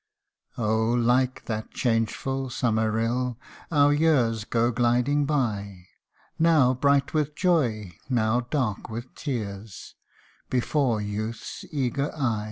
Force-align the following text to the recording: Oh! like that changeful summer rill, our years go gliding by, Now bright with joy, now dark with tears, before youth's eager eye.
Oh! 0.57 0.93
like 0.95 1.45
that 1.45 1.69
changeful 1.69 2.49
summer 2.49 2.89
rill, 2.89 3.37
our 3.71 3.93
years 3.93 4.45
go 4.45 4.71
gliding 4.71 5.25
by, 5.27 5.85
Now 6.39 6.73
bright 6.73 7.13
with 7.13 7.35
joy, 7.35 7.91
now 8.09 8.39
dark 8.49 8.89
with 8.89 9.13
tears, 9.13 9.93
before 10.49 11.01
youth's 11.01 11.63
eager 11.71 12.11
eye. 12.15 12.39